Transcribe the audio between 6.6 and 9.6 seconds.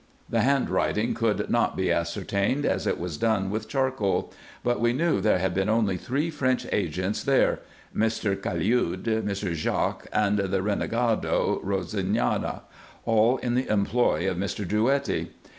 agents there, Mr. Caliud, Mr.